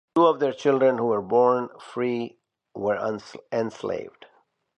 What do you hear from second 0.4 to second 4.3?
children who were born free were enslaved.